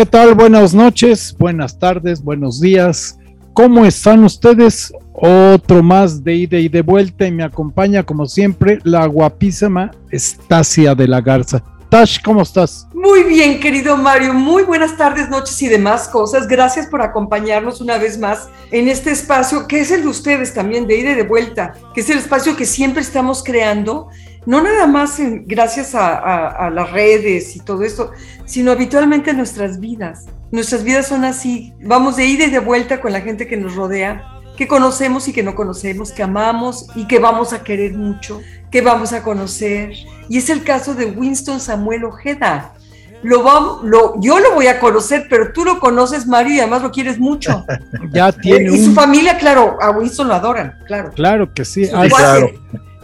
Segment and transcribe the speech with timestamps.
[0.00, 0.34] ¿Qué tal?
[0.34, 3.18] Buenas noches, buenas tardes, buenos días.
[3.52, 4.94] ¿Cómo están ustedes?
[5.12, 10.94] Otro más de ida y de vuelta y me acompaña como siempre la guapísima Estacia
[10.94, 11.62] de la Garza.
[11.90, 12.88] Tash, ¿cómo estás?
[12.94, 14.32] Muy bien, querido Mario.
[14.32, 16.48] Muy buenas tardes, noches y demás cosas.
[16.48, 20.86] Gracias por acompañarnos una vez más en este espacio, que es el de ustedes también,
[20.86, 24.08] de ida y de vuelta, que es el espacio que siempre estamos creando,
[24.46, 28.12] no nada más gracias a, las redes y todo esto,
[28.44, 30.26] sino habitualmente en nuestras vidas.
[30.50, 33.76] Nuestras vidas son así, vamos de ida y de vuelta con la gente que nos
[33.76, 34.24] rodea,
[34.56, 38.40] que conocemos y que no conocemos, que amamos y que vamos a querer mucho
[38.70, 39.92] que vamos a conocer.
[40.28, 42.72] Y es el caso de Winston Samuel Ojeda.
[43.22, 46.90] Lo, lo, yo lo voy a conocer, pero tú lo conoces, Mario, y además lo
[46.90, 47.66] quieres mucho.
[48.12, 48.74] ya tiene.
[48.74, 51.12] Y su familia, claro, a Winston lo adoran, claro.
[51.12, 51.86] Claro que sí.
[51.88, 52.50] claro.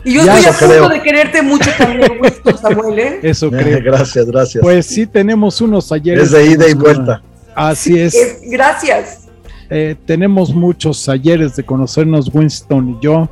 [0.07, 3.19] Y yo estoy a punto de quererte mucho también, Winston Samuel, ¿eh?
[3.25, 3.83] Eso creo.
[3.83, 4.63] gracias, gracias.
[4.63, 6.27] Pues sí, tenemos unos ayeres.
[6.27, 7.21] Es de ida y vuelta.
[7.57, 8.39] Así es.
[8.45, 9.27] gracias.
[9.69, 13.29] Eh, tenemos muchos ayeres de conocernos, Winston y yo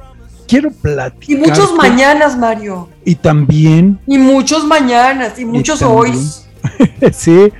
[0.48, 1.30] quiero platicar.
[1.30, 2.88] Y muchos mañanas, Mario.
[3.04, 4.00] Y también.
[4.04, 6.12] Y muchos mañanas, y muchos hoy.
[7.12, 7.52] sí,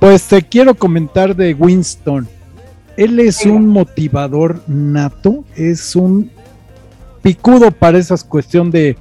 [0.00, 2.28] pues te quiero comentar de Winston.
[2.96, 6.32] Él es un motivador nato, es un
[7.26, 8.96] picudo para esas cuestión de,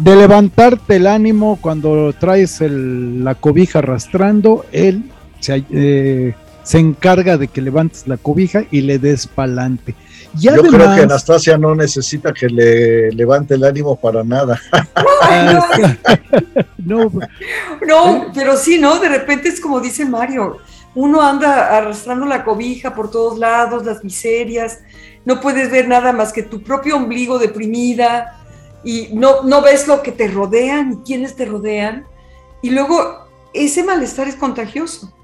[0.00, 4.66] de levantarte el ánimo cuando traes la cobija arrastrando.
[4.70, 9.94] Él se, eh, se encarga de que levantes la cobija y le des pa'lante.
[10.34, 14.60] Yo creo que Anastasia no necesita que le levante el ánimo para nada.
[16.76, 17.10] no.
[17.88, 18.98] no, pero sí, ¿no?
[18.98, 20.58] De repente es como dice Mario,
[20.94, 24.80] uno anda arrastrando la cobija por todos lados, las miserias,
[25.24, 28.40] no puedes ver nada más que tu propio ombligo deprimida
[28.84, 32.06] y no, no ves lo que te rodean y quiénes te rodean.
[32.62, 35.14] Y luego ese malestar es contagioso.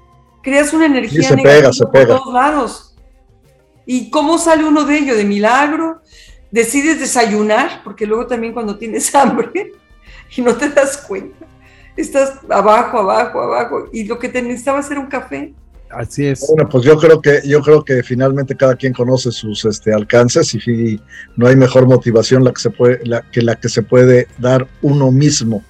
[0.43, 2.87] Creas una energía negativa por todos lados
[3.89, 5.15] ¿Y cómo sale uno de ello?
[5.15, 6.01] De milagro.
[6.51, 9.71] Decides desayunar, porque luego también cuando tienes hambre
[10.35, 11.45] y no te das cuenta,
[11.95, 15.53] estás abajo, abajo, abajo, y lo que te necesitaba era un café.
[15.89, 16.45] Así es.
[16.47, 20.53] Bueno, pues yo creo que yo creo que finalmente cada quien conoce sus este, alcances
[20.53, 20.99] y,
[21.35, 24.67] no hay mejor motivación la que se puede la, que la que se puede dar
[24.81, 25.63] uno mismo,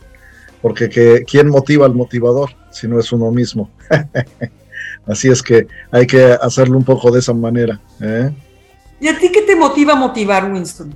[0.62, 3.70] porque que quién motiva al motivador si no es uno mismo.
[5.08, 7.80] Así es que hay que hacerlo un poco de esa manera.
[8.02, 8.32] ¿eh?
[9.00, 10.94] ¿Y a ti qué te motiva a motivar, Winston?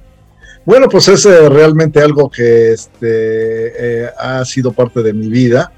[0.65, 5.71] Bueno, pues es eh, realmente algo que este, eh, ha sido parte de mi vida.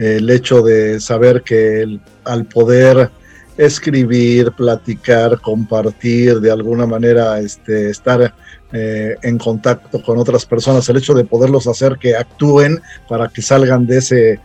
[0.00, 3.10] El hecho de saber que al poder
[3.56, 8.34] escribir, platicar, compartir, de alguna manera este, estar
[8.72, 13.86] en contacto con otras personas, el hecho de poderlos hacer que actúen para que salgan
[13.86, 14.40] de ese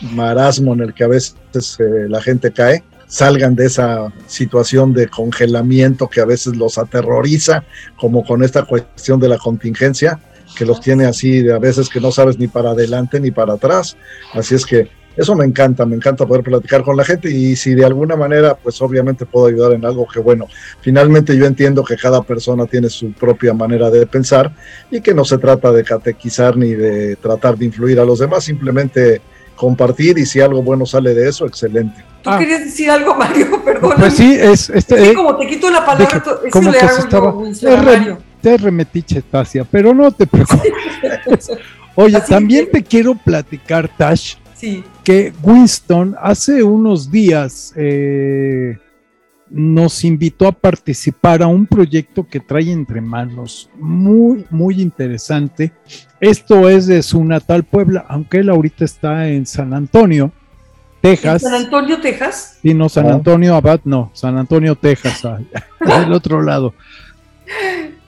[0.00, 1.36] marasmo en el que a veces
[1.78, 7.64] eh, la gente cae, salgan de esa situación de congelamiento que a veces los aterroriza,
[7.96, 10.20] como con esta cuestión de la contingencia,
[10.56, 13.54] que los tiene así de a veces que no sabes ni para adelante ni para
[13.54, 13.96] atrás.
[14.32, 17.74] Así es que eso me encanta, me encanta poder platicar con la gente y si
[17.74, 20.46] de alguna manera, pues obviamente puedo ayudar en algo que bueno,
[20.80, 24.52] finalmente yo entiendo que cada persona tiene su propia manera de pensar
[24.90, 28.44] y que no se trata de catequizar ni de tratar de influir a los demás,
[28.44, 29.20] simplemente
[29.56, 32.02] compartir y si algo bueno sale de eso, excelente.
[32.22, 32.38] ¿Tú ah.
[32.38, 33.62] querías decir algo, Mario?
[33.64, 33.94] Perdón.
[33.98, 34.70] Pues sí, es...
[34.70, 39.66] Este, eh, como te quito la palabra, eso le hago estaba, yo, te, remetiche, Tasia,
[39.70, 41.50] pero no te preocupes.
[41.94, 44.84] Oye, también te quiero platicar, Tash, sí.
[45.04, 47.72] que Winston hace unos días...
[47.76, 48.78] Eh,
[49.50, 55.72] nos invitó a participar a un proyecto que trae entre manos muy, muy interesante.
[56.20, 60.30] Esto es de su natal Puebla, aunque él ahorita está en San Antonio,
[61.00, 61.42] Texas.
[61.42, 62.58] ¿San Antonio, Texas?
[62.62, 65.22] Sí, no, San Antonio Abad, no, San Antonio, Texas,
[65.80, 66.74] del otro lado.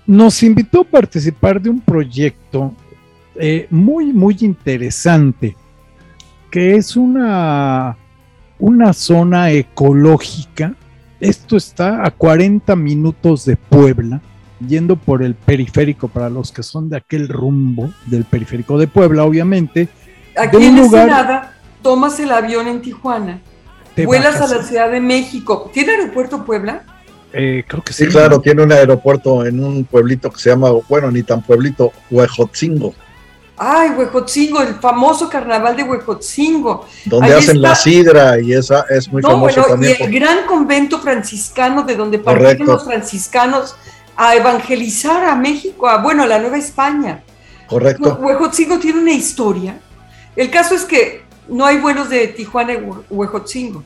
[0.06, 2.72] Nos invitó a participar de un proyecto
[3.34, 5.56] eh, muy, muy interesante,
[6.52, 7.96] que es una,
[8.60, 10.76] una zona ecológica
[11.22, 14.20] esto está a 40 minutos de Puebla,
[14.58, 19.22] yendo por el periférico para los que son de aquel rumbo del periférico de Puebla,
[19.22, 19.88] obviamente.
[20.36, 23.40] Aquí en Ensenada tomas el avión en Tijuana,
[24.04, 25.70] vuelas a la Ciudad de México.
[25.72, 26.82] ¿Tiene aeropuerto Puebla?
[27.32, 28.06] Eh, creo que sí.
[28.06, 31.92] Sí, claro, tiene un aeropuerto en un pueblito que se llama, bueno, ni tan pueblito,
[32.10, 32.96] Huejotzingo.
[33.56, 36.86] Ay, Huejotzingo, el famoso carnaval de Huejotzingo.
[37.04, 39.96] Donde hacen la sidra y esa es muy no, bueno, también.
[39.98, 43.76] Y el gran convento franciscano de donde parten los franciscanos
[44.16, 47.22] a evangelizar a México, a, bueno, a la Nueva España.
[47.68, 48.18] Correcto.
[48.20, 49.78] Huejotzingo tiene una historia.
[50.34, 52.78] El caso es que no hay vuelos de Tijuana a
[53.10, 53.84] Huejotzingo.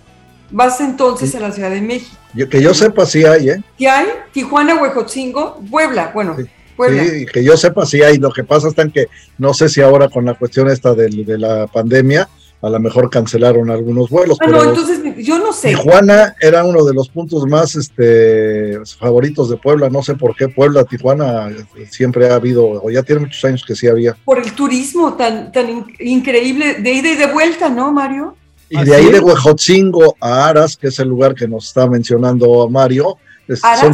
[0.50, 2.16] vas entonces a la Ciudad de México.
[2.34, 3.62] Yo, que yo sepa sí hay, ¿eh?
[3.76, 4.06] ¿Qué hay?
[4.32, 6.36] Tijuana, Huejotzingo, Puebla, bueno.
[6.36, 6.44] Sí.
[6.78, 8.18] Sí, que yo sepa sí hay.
[8.18, 9.08] Lo que pasa es que
[9.38, 12.28] no sé si ahora con la cuestión esta de, de la pandemia,
[12.62, 14.38] a lo mejor cancelaron algunos vuelos.
[14.40, 15.68] Ah, no, entonces yo no sé.
[15.68, 19.90] Tijuana era uno de los puntos más este, favoritos de Puebla.
[19.90, 21.50] No sé por qué Puebla, Tijuana
[21.90, 24.16] siempre ha habido, o ya tiene muchos años que sí había.
[24.24, 28.36] Por el turismo tan, tan increíble de ida y de vuelta, ¿no, Mario?
[28.68, 32.68] Y de ahí de Huejotzingo a Aras, que es el lugar que nos está mencionando
[32.68, 33.92] Mario, es, son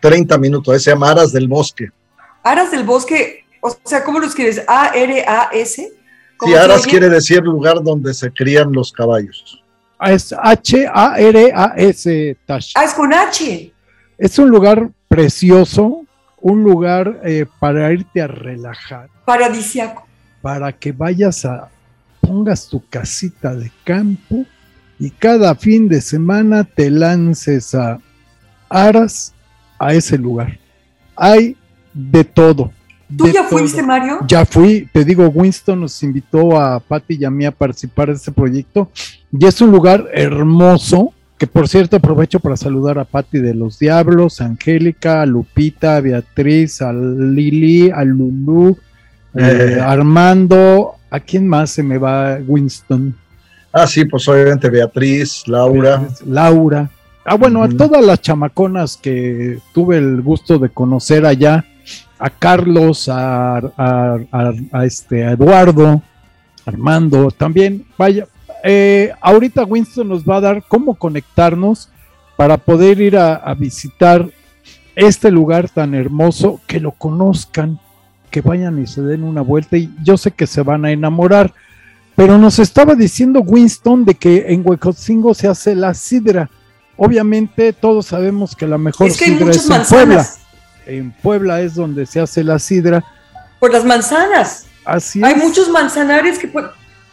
[0.00, 1.90] 30 minutos, se llama Aras del Bosque.
[2.44, 4.62] Aras del Bosque, o sea, ¿cómo lo escribes?
[4.68, 5.92] A-R-A-S.
[6.44, 9.64] Sí, Aras quiere decir lugar donde se crían los caballos.
[10.06, 12.72] Es H-A-R-A-S, Tash.
[12.74, 13.72] Ah, es con H.
[14.18, 16.04] Es un lugar precioso,
[16.40, 19.08] un lugar eh, para irte a relajar.
[19.24, 20.06] Paradisiaco.
[20.42, 21.70] Para que vayas a,
[22.20, 24.44] pongas tu casita de campo
[24.98, 27.98] y cada fin de semana te lances a
[28.68, 29.32] Aras,
[29.78, 30.58] a ese lugar.
[31.16, 31.56] Hay
[31.94, 32.72] de todo.
[33.16, 34.18] ¿Tú ya fuiste, Mario?
[34.26, 38.14] Ya fui, te digo, Winston nos invitó a Patti y a mí a participar de
[38.14, 38.90] este proyecto
[39.36, 43.78] y es un lugar hermoso, que por cierto aprovecho para saludar a Patti de los
[43.78, 48.76] Diablos, a Angélica, a Lupita, a Beatriz, a Lili, a Lulu,
[49.34, 53.14] eh, Armando, ¿a quién más se me va Winston?
[53.72, 56.06] Ah, sí, pues obviamente Beatriz, Laura.
[56.26, 56.88] Laura.
[57.24, 61.64] Ah, bueno, a todas las chamaconas que tuve el gusto de conocer allá,
[62.18, 66.02] a Carlos, a, a, este, a Eduardo,
[66.64, 68.26] Armando, también, vaya,
[68.62, 71.90] eh, ahorita Winston nos va a dar cómo conectarnos
[72.36, 74.28] para poder ir a, visitar
[74.96, 77.78] este lugar tan hermoso, que lo conozcan,
[78.30, 81.52] que vayan y se den una vuelta y yo sé que se van a enamorar.
[82.16, 86.48] Pero nos estaba diciendo Winston de que en Huecotzingo se hace la sidra.
[86.96, 90.26] Obviamente todos sabemos que la mejor sidra es en Puebla
[90.86, 93.04] en Puebla es donde se hace la sidra.
[93.58, 94.66] Por las manzanas.
[94.84, 96.52] Así Hay muchos manzanares que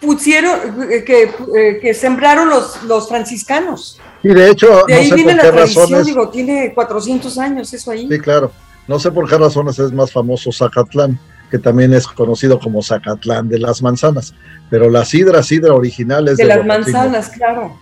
[0.01, 3.99] pusieron, eh, que, eh, que sembraron los, los franciscanos.
[4.23, 8.07] Y de hecho, de ahí viene la tradición, digo, tiene 400 años eso ahí.
[8.09, 8.51] Sí, claro.
[8.87, 11.17] No sé por qué razones es más famoso Zacatlán,
[11.49, 14.33] que también es conocido como Zacatlán de las manzanas.
[14.69, 17.79] Pero la sidra, sidra original es de, de las manzanas, claro.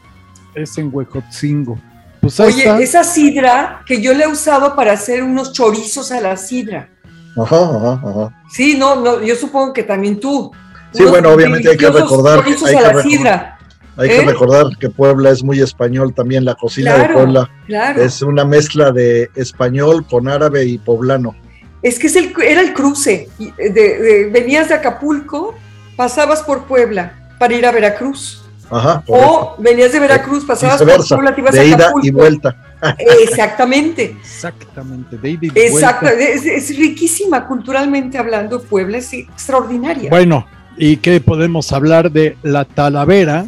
[0.53, 1.80] Es en Huejotzingo.
[2.21, 6.36] Pues Oye, esa sidra que yo le he usado para hacer unos chorizos a la
[6.36, 6.89] sidra.
[7.38, 8.44] Ajá, ajá, ajá.
[8.51, 10.51] Sí, no, no, yo supongo que también tú.
[10.92, 12.39] Sí, bueno, obviamente hay que recordar.
[12.39, 13.57] Hay, que, recordar,
[13.95, 14.25] hay que ¿eh?
[14.25, 18.01] recordar que Puebla es muy español también, la cocina de Puebla claro.
[18.01, 21.36] es una mezcla de español con árabe y poblano.
[21.81, 23.30] Es que es el, era el cruce.
[23.38, 25.56] de, venías de Acapulco,
[25.95, 31.42] pasabas por Puebla para ir a Veracruz o venías de Veracruz, pasabas por Puebla, te
[31.42, 32.56] ibas de ida y vuelta.
[32.98, 34.16] Exactamente.
[34.21, 36.06] Exactamente, de ida y Exacto.
[36.06, 36.24] vuelta.
[36.24, 40.10] Es, es, riquísima culturalmente hablando, Puebla es extraordinaria.
[40.10, 40.45] Bueno,
[40.77, 43.45] ¿y qué podemos hablar de la Talavera?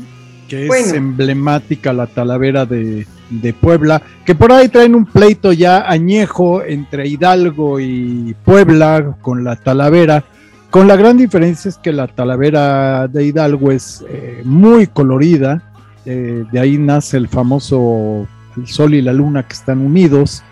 [0.50, 5.90] Que es emblemática la Talavera de, de Puebla, que por ahí traen un pleito ya
[5.90, 10.26] añejo entre Hidalgo y Puebla con la Talavera
[10.72, 15.62] con la gran diferencia es que la talavera de Hidalgo es eh, muy colorida,
[16.06, 20.44] eh, de ahí nace el famoso el sol y la luna que están unidos,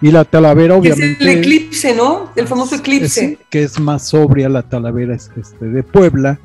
[0.00, 1.12] y la talavera obviamente...
[1.12, 2.32] Es el eclipse, ¿no?
[2.36, 3.38] El famoso eclipse.
[3.50, 6.38] que es más sobria la talavera este, de Puebla,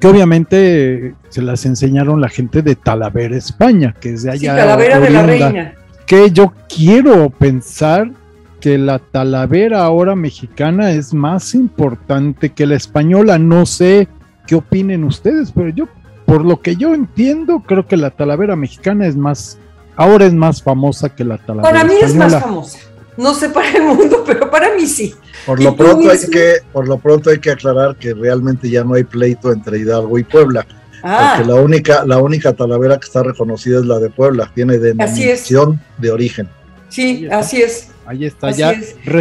[0.00, 4.52] que obviamente se las enseñaron la gente de Talavera, España, que es de allá.
[4.52, 5.74] Sí, Talavera de la Reina.
[6.06, 8.10] Que yo quiero pensar
[8.60, 13.38] que la talavera ahora mexicana es más importante que la española.
[13.38, 14.08] No sé
[14.46, 15.88] qué opinen ustedes, pero yo,
[16.26, 19.58] por lo que yo entiendo, creo que la talavera mexicana es más,
[19.96, 21.70] ahora es más famosa que la talavera.
[21.70, 22.78] Para mí es más famosa.
[23.16, 25.14] No sé para el mundo, pero para mí sí.
[25.44, 28.94] Por lo pronto hay que, por lo pronto hay que aclarar que realmente ya no
[28.94, 30.66] hay pleito entre Hidalgo y Puebla.
[31.02, 31.34] Ah.
[31.36, 35.80] Porque la única, la única talavera que está reconocida es la de Puebla, tiene denominación
[35.98, 36.48] de origen.
[36.88, 37.88] Sí, así es.
[38.08, 38.74] Ahí está ya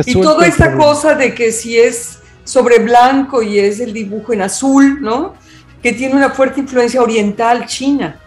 [0.06, 4.42] Y toda esta cosa de que si es sobre blanco y es el dibujo en
[4.42, 5.34] azul, ¿no?
[5.84, 8.18] Que tiene una fuerte influencia oriental china.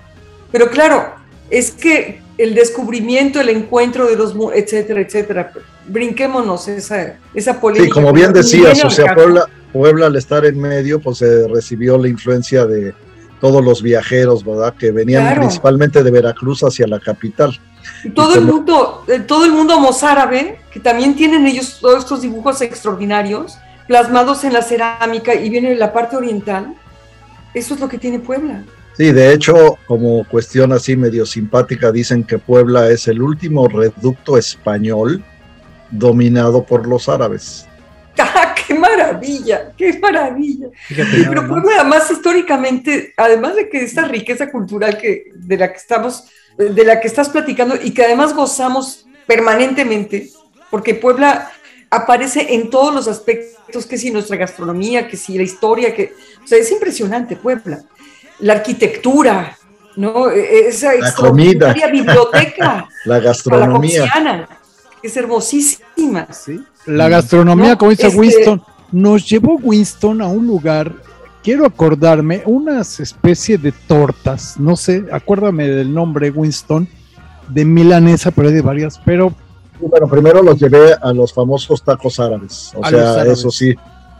[0.53, 1.15] Pero claro,
[1.49, 5.53] es que el descubrimiento, el encuentro de los, etcétera, etcétera.
[5.87, 7.87] Brinquémonos esa, esa polémica.
[7.87, 11.97] Sí, como bien decías, o sea, Puebla, Puebla al estar en medio, pues se recibió
[11.97, 12.93] la influencia de
[13.41, 14.75] todos los viajeros, ¿verdad?
[14.75, 17.59] Que venían principalmente de Veracruz hacia la capital.
[18.05, 22.21] Y todo el mundo, eh, todo el mundo mozárabe, que también tienen ellos todos estos
[22.21, 23.57] dibujos extraordinarios,
[23.89, 26.75] plasmados en la cerámica y viene de la parte oriental,
[27.55, 28.63] eso es lo que tiene Puebla.
[28.97, 34.37] Sí, de hecho, como cuestión así medio simpática, dicen que Puebla es el último reducto
[34.37, 35.25] español
[35.91, 37.67] dominado por los árabes.
[39.11, 39.73] ¡Ah, qué maravilla!
[39.77, 40.67] ¡Qué maravilla!
[41.29, 46.25] Pero Puebla, además, históricamente, además de que esta riqueza cultural que, de la que estamos,
[46.57, 50.31] de la que estás platicando y que además gozamos permanentemente,
[50.71, 51.51] porque Puebla
[51.91, 56.47] aparece en todos los aspectos, que si nuestra gastronomía, que si la historia, que, o
[56.47, 57.83] sea, es impresionante Puebla.
[58.41, 59.57] La arquitectura,
[59.97, 60.31] ¿no?
[60.31, 61.73] E, esa la comida.
[61.73, 62.89] biblioteca.
[63.05, 64.07] la gastronomía.
[64.07, 64.49] La
[65.03, 66.29] es hermosísima.
[66.33, 66.61] ¿Sí?
[66.87, 68.63] La gastronomía, como dice este Winston,
[68.93, 70.95] nos llevó Winston a un lugar,
[71.43, 76.89] quiero acordarme, unas especie de tortas, no sé, acuérdame del nombre Winston,
[77.49, 79.33] de milanesa, pero hay de varias, pero...
[79.81, 83.75] Bueno, primero los llevé a los famosos tacos árabes, o sea, eso sí,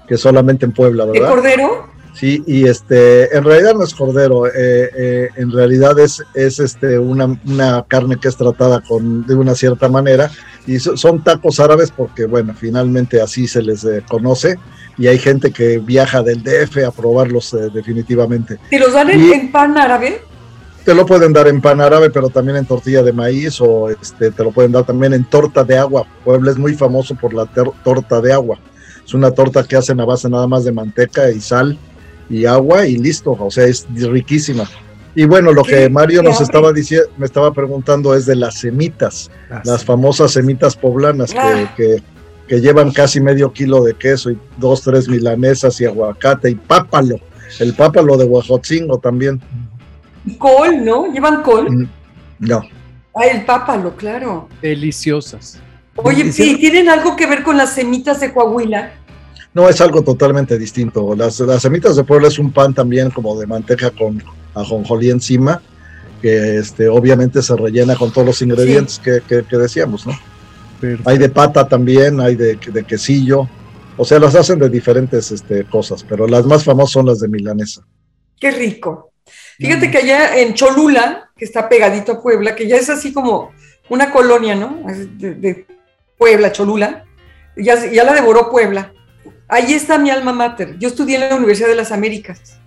[0.09, 1.29] que solamente en Puebla, ¿verdad?
[1.29, 1.87] ¿De cordero?
[2.13, 6.99] Sí, y este, en realidad no es cordero, eh, eh, en realidad es, es este,
[6.99, 10.31] una, una, carne que es tratada con, de una cierta manera,
[10.67, 14.59] y son tacos árabes porque, bueno, finalmente así se les eh, conoce,
[14.99, 18.59] y hay gente que viaja del DF a probarlos definitivamente.
[18.69, 20.21] ¿Te los dan en, pan árabe?
[20.85, 24.31] Te lo pueden dar en pan árabe, pero también en tortilla de maíz, o este,
[24.31, 26.07] te lo pueden dar también en torta de agua.
[26.25, 28.59] Puebla es muy famoso por la torta de agua.
[29.05, 31.79] Es una torta que hacen a base nada más de manteca y sal
[32.31, 34.67] y agua y listo, o sea, es riquísima.
[35.15, 39.31] Y bueno, lo que Mario nos estaba diciendo, me estaba preguntando es de las semitas,
[39.51, 41.73] ah, las famosas semitas poblanas ah.
[41.77, 42.01] que,
[42.47, 47.17] que, llevan casi medio kilo de queso y dos, tres milanesas y aguacate y pápalo,
[47.59, 49.41] el pápalo de Huajotzingo también.
[50.39, 51.13] Col, ¿no?
[51.13, 51.71] ¿Llevan col?
[51.71, 51.89] Mm,
[52.39, 52.63] no.
[53.15, 54.49] Ah, el pápalo, claro.
[54.63, 55.59] Deliciosas.
[55.97, 58.93] Oye, sí, ¿tienen algo que ver con las semitas de Coahuila?
[59.53, 61.15] No, es algo totalmente distinto.
[61.17, 64.23] Las, las semitas de Puebla es un pan también como de manteca con
[64.55, 65.61] ajonjolí encima,
[66.23, 70.13] que este, obviamente se rellena con todos los ingredientes que, que, decíamos, ¿no?
[71.05, 73.49] Hay de pata también, hay de, de, quesillo,
[73.97, 77.29] o sea, las hacen de diferentes este, cosas, pero las más famosas son las de
[77.29, 77.83] milanesa.
[78.39, 79.13] Qué rico.
[79.59, 79.91] Fíjate mm.
[79.91, 83.53] que allá en Cholula, que está pegadito a Puebla, que ya es así como
[83.91, 84.83] una colonia, ¿no?
[85.19, 85.67] De,
[86.17, 87.05] Puebla, Cholula,
[87.57, 88.93] ya, ya la devoró Puebla.
[89.51, 90.79] Ahí está mi alma mater.
[90.79, 92.61] Yo estudié en la Universidad de las Américas.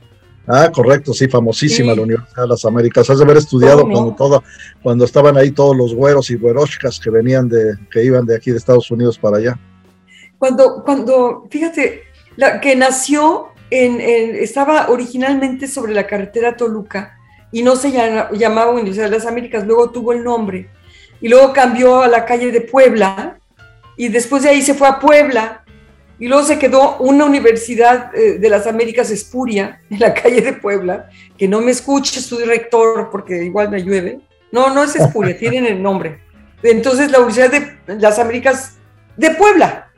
[0.45, 3.09] Ah, correcto, sí, famosísima la Universidad de las Américas.
[3.09, 4.43] Has de haber estudiado cuando todo,
[4.81, 8.51] cuando estaban ahí todos los güeros y güerochcas que venían de, que iban de aquí
[8.51, 9.57] de Estados Unidos para allá.
[10.37, 12.03] Cuando, cuando, fíjate,
[12.35, 17.17] la, que nació en, estaba originalmente sobre la carretera Toluca
[17.53, 20.69] y no se llamaba Universidad de las Américas, luego tuvo el nombre
[21.21, 23.37] y luego cambió a la calle de Puebla
[23.95, 25.62] y después de ahí se fue a Puebla
[26.19, 30.53] y luego se quedó una universidad eh, de las Américas espuria en la calle de
[30.53, 34.19] Puebla, que no me escuche su director porque igual me llueve.
[34.51, 36.19] No, no es espuria, tienen el nombre.
[36.61, 38.77] Entonces la Universidad de las Américas
[39.17, 39.91] de Puebla,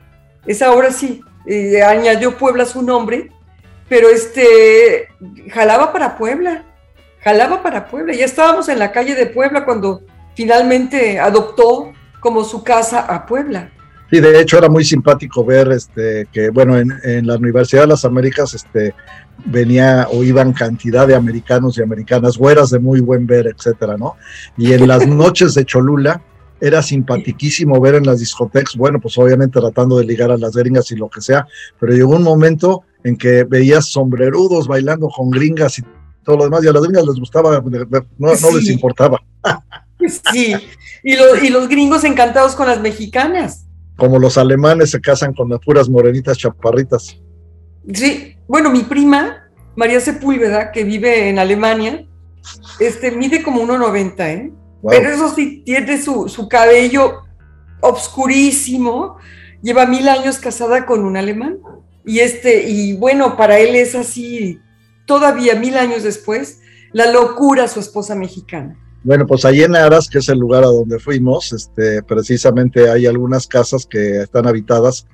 [0.46, 3.30] esa ahora sí, eh, añadió Puebla su nombre,
[3.88, 5.08] pero este,
[5.52, 6.64] jalaba para Puebla,
[7.20, 8.14] jalaba para Puebla.
[8.14, 10.02] Ya estábamos en la calle de Puebla cuando
[10.34, 13.70] finalmente adoptó como su casa a Puebla.
[14.10, 18.04] Sí, de hecho era muy simpático ver este, que, bueno, en, la Universidad de las
[18.04, 18.94] Américas este,
[19.44, 24.14] venía o iban cantidad de americanos y americanas, güeras de muy buen ver, etcétera, ¿no?
[24.56, 26.22] Y en las noches de Cholula
[26.60, 30.90] era simpaticísimo ver en las discotecas, bueno, pues obviamente tratando de ligar a las gringas
[30.92, 31.46] y lo que sea,
[31.78, 35.82] pero llegó un momento en que veías sombrerudos bailando con gringas y
[36.24, 37.62] todo lo demás, y a las gringas les gustaba,
[38.18, 39.20] no, les importaba.
[40.32, 40.54] Sí,
[41.02, 43.65] y, lo, y los gringos encantados con las mexicanas
[43.96, 47.20] como los alemanes se casan con las puras morenitas chaparritas.
[47.92, 52.06] Sí, bueno, mi prima, María Sepúlveda, que vive en Alemania,
[52.78, 54.52] este, mide como 1,90, ¿eh?
[54.88, 57.22] Pero eso sí, tiene su, su cabello
[57.80, 59.16] obscurísimo,
[59.62, 61.58] lleva mil años casada con un alemán.
[62.04, 64.60] Y este, y bueno, para él es así,
[65.06, 66.60] todavía mil años después,
[66.92, 68.78] la locura su esposa mexicana.
[69.04, 73.06] Bueno, pues ahí en Aras, que es el lugar a donde fuimos, este, precisamente hay
[73.06, 75.06] algunas casas que están habitadas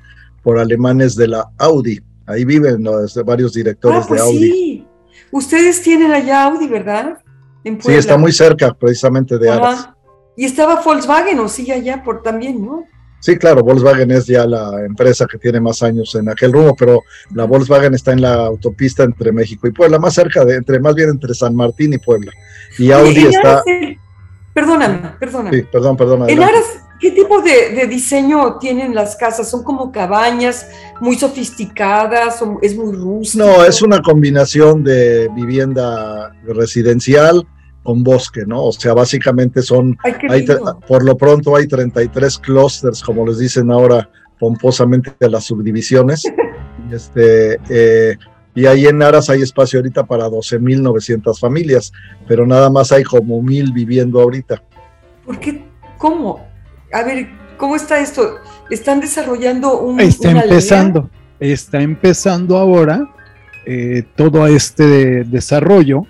[0.42, 2.00] por alemanes de la Audi.
[2.26, 2.84] Ahí viven
[3.24, 4.50] varios directores ah, pues de Audi.
[4.50, 4.86] Sí,
[5.30, 7.18] ustedes tienen allá Audi, ¿verdad?
[7.64, 9.90] sí, está muy cerca precisamente de Aras.
[10.36, 12.84] Y estaba Volkswagen, o sigue allá por también, ¿no?
[13.22, 17.04] Sí, claro, Volkswagen es ya la empresa que tiene más años en aquel rumbo, pero
[17.32, 20.96] la Volkswagen está en la autopista entre México y Puebla, más cerca de, entre, más
[20.96, 22.32] bien entre San Martín y Puebla.
[22.76, 23.62] Y Audi está.
[24.52, 25.56] Perdóname, perdóname.
[25.56, 26.28] Sí, perdón, perdón.
[26.28, 26.64] En Aras,
[26.98, 29.48] ¿qué tipo de, diseño tienen las casas?
[29.48, 30.66] ¿Son como cabañas
[31.00, 32.42] muy sofisticadas?
[32.60, 33.44] ¿Es muy rústico?
[33.44, 37.46] No, es una combinación de vivienda residencial
[37.82, 38.64] con bosque, ¿no?
[38.64, 39.98] O sea, básicamente son,
[40.86, 44.08] por lo pronto hay 33 clusters, como les dicen ahora
[44.38, 46.24] pomposamente a las subdivisiones.
[46.92, 48.16] este, eh,
[48.54, 51.92] y ahí en Aras hay espacio ahorita para 12.900 familias,
[52.28, 54.62] pero nada más hay como mil viviendo ahorita.
[55.24, 55.64] ¿Por qué?
[55.98, 56.46] ¿Cómo?
[56.92, 58.36] A ver, ¿cómo está esto?
[58.70, 60.00] ¿Están desarrollando un...
[60.00, 61.08] Está empezando,
[61.40, 63.08] está empezando ahora
[63.64, 66.06] eh, todo este desarrollo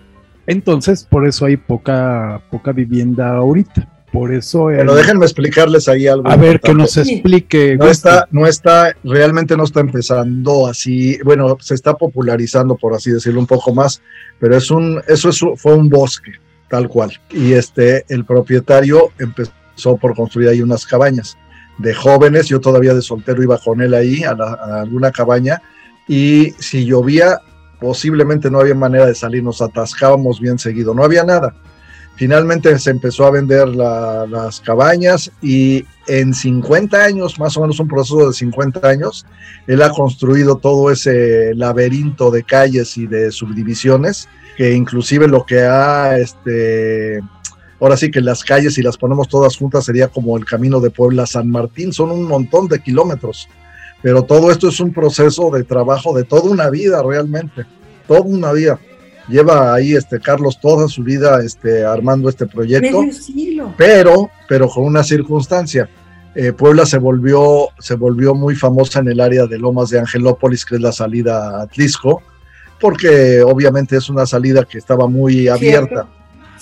[0.52, 3.88] entonces, por eso hay poca, poca vivienda ahorita.
[4.12, 4.66] Por eso.
[4.66, 6.28] Pero déjenme explicarles ahí algo.
[6.28, 7.78] A ver, que nos explique.
[7.78, 11.18] No está, no está, realmente no está empezando así.
[11.24, 14.02] Bueno, se está popularizando, por así decirlo, un poco más,
[14.38, 16.32] pero es un, eso es, fue un bosque,
[16.68, 17.18] tal cual.
[17.30, 21.38] Y este, el propietario empezó por construir ahí unas cabañas
[21.78, 22.48] de jóvenes.
[22.48, 25.62] Yo todavía de soltero iba con él ahí a, a alguna cabaña.
[26.06, 27.38] Y si llovía,
[27.82, 31.52] posiblemente no había manera de salir, nos atascábamos bien seguido, no había nada.
[32.14, 37.88] Finalmente se empezó a vender las cabañas y en 50 años, más o menos un
[37.88, 39.26] proceso de 50 años,
[39.66, 45.62] él ha construido todo ese laberinto de calles y de subdivisiones, que inclusive lo que
[45.62, 47.20] ha, este,
[47.80, 50.90] ahora sí que las calles, si las ponemos todas juntas, sería como el camino de
[50.90, 53.48] Puebla a San Martín, son un montón de kilómetros
[54.02, 57.64] pero todo esto es un proceso de trabajo de toda una vida realmente,
[58.06, 58.78] toda una vida.
[59.28, 63.02] Lleva ahí este Carlos toda su vida este, armando este proyecto,
[63.76, 65.88] pero, pero con una circunstancia.
[66.34, 70.64] Eh, Puebla se volvió, se volvió muy famosa en el área de Lomas de Angelópolis,
[70.64, 72.22] que es la salida a Atlisco,
[72.80, 76.08] porque obviamente es una salida que estaba muy abierta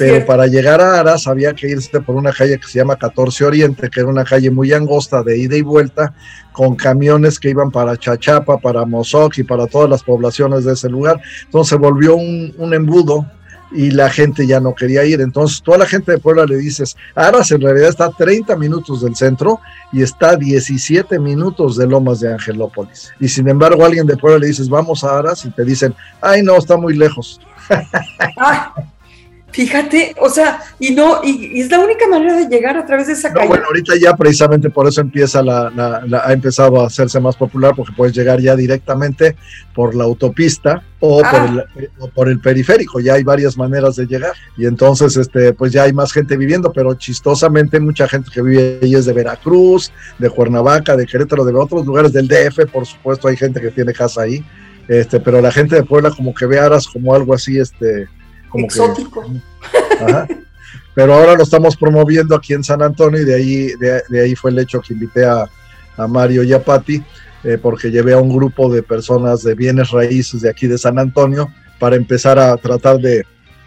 [0.00, 3.44] pero para llegar a Aras había que irse por una calle que se llama 14
[3.44, 6.14] Oriente, que era una calle muy angosta de ida y vuelta,
[6.52, 10.88] con camiones que iban para Chachapa, para Mozoc y para todas las poblaciones de ese
[10.88, 11.20] lugar.
[11.44, 13.26] Entonces se volvió un, un embudo
[13.72, 15.20] y la gente ya no quería ir.
[15.20, 19.02] Entonces, toda la gente de Puebla le dices, Aras en realidad está a 30 minutos
[19.02, 19.60] del centro
[19.92, 23.12] y está a 17 minutos de Lomas de Angelópolis.
[23.20, 26.42] Y sin embargo, alguien de Puebla le dices, vamos a Aras y te dicen, ay,
[26.42, 27.38] no, está muy lejos.
[28.42, 28.74] Ah,
[29.52, 33.14] Fíjate, o sea, y no, y, es la única manera de llegar a través de
[33.14, 33.48] esa calle.
[33.48, 37.74] Bueno, ahorita ya precisamente por eso empieza la, la, ha empezado a hacerse más popular,
[37.74, 39.36] porque puedes llegar ya directamente
[39.74, 41.66] por la autopista o, por ah.
[41.76, 44.34] el, o, por el, periférico, ya hay varias maneras de llegar.
[44.56, 48.78] Y entonces, este, pues ya hay más gente viviendo, pero chistosamente mucha gente que vive
[48.82, 53.26] ahí es de Veracruz, de Cuernavaca, de Querétaro, de otros lugares del DF, por supuesto,
[53.26, 54.44] hay gente que tiene casa ahí.
[54.86, 58.08] Este, pero la gente de Puebla como que ve Aras como algo así, este,
[58.54, 59.24] exótico.
[60.94, 64.50] Pero ahora lo estamos promoviendo aquí en San Antonio y de ahí, de, ahí fue
[64.50, 65.48] el hecho que invité a,
[66.08, 67.04] Mario y a Patti,
[67.44, 70.98] eh, porque llevé a un grupo de personas de bienes raíces de aquí de San
[70.98, 73.26] Antonio para empezar a tratar de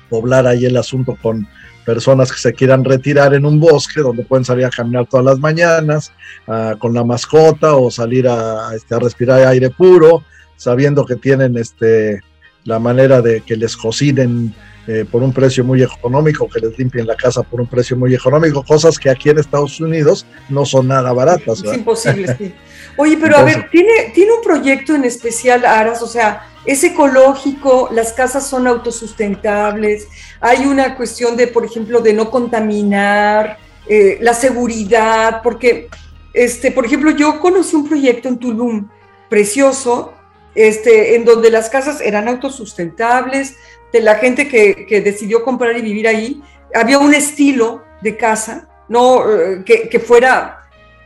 [0.09, 1.47] poblar ahí el asunto con
[1.85, 5.39] personas que se quieran retirar en un bosque donde pueden salir a caminar todas las
[5.39, 6.11] mañanas
[6.47, 10.23] ah, con la mascota o salir a, este, a respirar aire puro,
[10.55, 12.21] sabiendo que tienen este,
[12.63, 14.53] la manera de que les cocinen
[14.87, 18.13] eh, por un precio muy económico, que les limpien la casa por un precio muy
[18.13, 21.63] económico, cosas que aquí en Estados Unidos no son nada baratas.
[21.63, 22.53] Es imposible, sí.
[22.97, 26.01] Oye, pero a ver, ¿tiene, ¿tiene un proyecto en especial, Aras?
[26.01, 30.07] O sea, es ecológico, las casas son autosustentables,
[30.39, 35.89] hay una cuestión de, por ejemplo, de no contaminar, eh, la seguridad, porque,
[36.33, 38.89] este, por ejemplo, yo conocí un proyecto en Tulum
[39.29, 40.13] precioso,
[40.55, 43.55] este, en donde las casas eran autosustentables,
[43.93, 46.41] de la gente que, decidió comprar y vivir ahí,
[46.73, 49.23] había un estilo de casa, ¿no?
[49.31, 50.61] Eh, que, fuera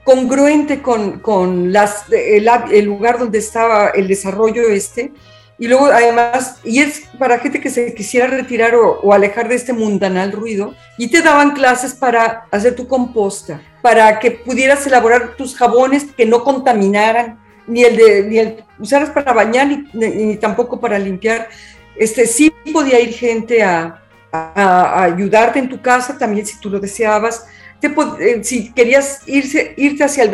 [0.06, 5.12] congruente con, las, el, lugar donde estaba el desarrollo este.
[5.60, 9.74] Y luego, además, y es para gente que se quisiera retirar o, alejar de este
[9.74, 15.56] mundanal ruido, y te daban clases para hacer tu composta, para que pudieras elaborar tus
[15.56, 20.98] jabones que no contaminaran, ni el de, ni el usarlas para bañar, ni tampoco para
[20.98, 21.50] limpiar
[22.00, 27.46] este, sí podía ir gente a, ayudarte en tu casa, también si tú lo deseabas.
[27.82, 30.30] Eh, si querías irse, irte hacia el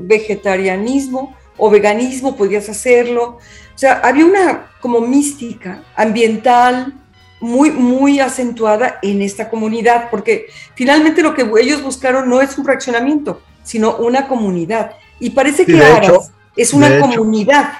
[0.00, 3.38] vegetarianismo o veganismo, podías hacerlo.
[3.74, 6.94] O sea, había una como mística ambiental
[7.40, 12.64] muy, muy acentuada en esta comunidad, porque finalmente lo que ellos buscaron no es un
[12.64, 14.92] fraccionamiento, sino una comunidad.
[15.20, 17.70] Y parece que Aras es una comunidad,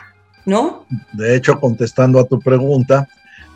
[0.44, 0.86] ¿no?
[1.12, 3.08] De hecho, contestando a tu pregunta,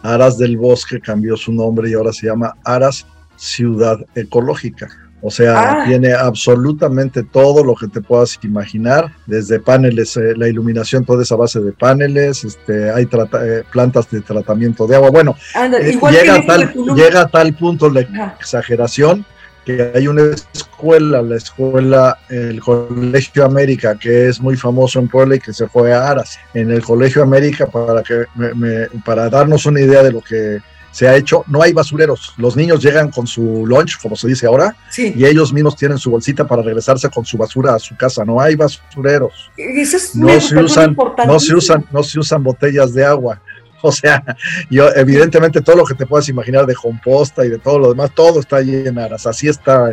[0.03, 4.89] Aras del Bosque cambió su nombre y ahora se llama Aras Ciudad Ecológica.
[5.25, 5.85] O sea, Ah.
[5.87, 11.37] tiene absolutamente todo lo que te puedas imaginar, desde paneles, eh, la iluminación, toda esa
[11.37, 15.11] base de paneles, este, hay trata- eh, plantas de tratamiento de agua.
[15.11, 18.35] Bueno, Anda, eh, llega, a tal, llega a tal punto la Ajá.
[18.41, 19.25] exageración
[19.65, 20.23] que hay una
[20.53, 25.69] escuela, la escuela, el Colegio América, que es muy famoso en Puebla y que se
[25.69, 26.39] fue a Aras.
[26.55, 30.59] En el Colegio América, para, que me- me- para darnos una idea de lo que
[30.91, 32.35] se ha hecho, no hay basureros.
[32.37, 35.97] Los niños llegan con su lunch, como se dice ahora, Sí, y ellos mismos tienen
[35.97, 38.25] su bolsita para regresarse con su basura a su casa.
[38.27, 39.51] No hay basureros.
[39.57, 40.95] es No se usan,
[41.27, 43.41] no se usan, no se usan botellas de agua.
[43.85, 44.25] O sea,
[44.71, 48.13] yo evidentemente todo lo que te puedas imaginar de composta y de todo lo demás,
[48.15, 49.27] todo está allí en Aras.
[49.27, 49.91] Así está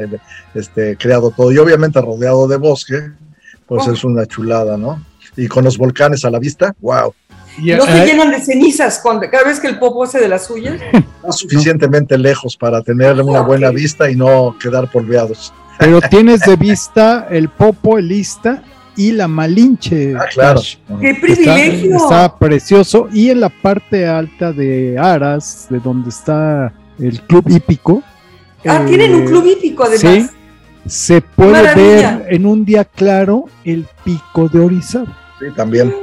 [0.54, 1.52] este, creado todo.
[1.52, 3.12] Y obviamente rodeado de bosque,
[3.66, 3.92] pues Oh.
[3.92, 5.04] es una chulada, ¿no?
[5.36, 7.14] Y con los volcanes a la vista, wow.
[7.58, 10.80] No se llenan de cenizas cuando, cada vez que el popo hace de las suyas.
[10.94, 15.54] Está suficientemente lejos para tener una buena vista y no quedar polveados.
[15.78, 18.62] pero tienes de vista el Popo, el Ista
[19.00, 20.14] y la Malinche.
[20.16, 20.60] Ah, claro.
[21.00, 21.96] ¡Qué Está, privilegio!
[21.96, 23.08] está precioso.
[23.14, 28.04] Y en la parte alta de Aras, de donde está el club hípico.
[28.68, 30.30] ah, eh, tienen un club hípico además.
[30.30, 30.36] sí.
[30.86, 32.18] Se puede maravilla!
[32.18, 35.18] ver en un día claro el pico de Orizaba.
[35.40, 35.94] Sí, también.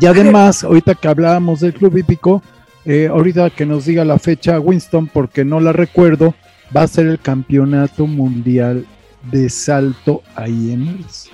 [0.00, 2.42] Y además, ahorita que hablábamos del club hípico,
[2.86, 6.34] eh, ahorita que nos diga la fecha Winston, porque no la recuerdo,
[6.76, 8.86] va a ser el campeonato mundial
[9.30, 11.29] de salto ahí en Aras.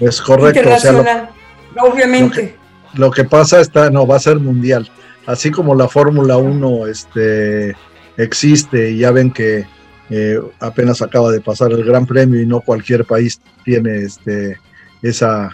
[0.00, 0.68] Es correcto.
[0.74, 1.84] O sea, lo-.
[1.90, 2.56] Obviamente.
[2.94, 4.90] Lo que pasa está, no, va a ser mundial.
[5.26, 7.76] Así como la Fórmula 1 este,
[8.16, 9.64] existe y ya ven que
[10.08, 14.58] eh, apenas acaba de pasar el Gran Premio y no cualquier país tiene este,
[15.02, 15.50] esa,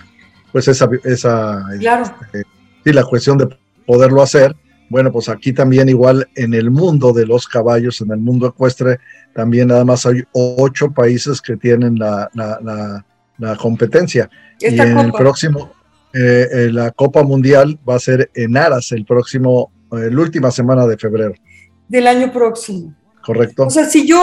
[0.53, 2.05] pues esa, esa Claro.
[2.85, 3.49] sí, la cuestión de
[3.87, 4.57] poderlo hacer.
[4.89, 8.99] Bueno, pues aquí también igual en el mundo de los caballos, en el mundo ecuestre,
[9.35, 13.05] también nada más hay ocho países que tienen la, la, la-
[13.39, 14.31] la competencia.
[14.61, 15.73] Y en el próximo,
[16.13, 20.51] eh, eh, la Copa Mundial va a ser en Aras el próximo, eh, la última
[20.51, 21.35] semana de febrero,
[21.89, 22.95] del año próximo.
[23.27, 23.67] ¿correcto?
[23.67, 24.21] O sea, si yo,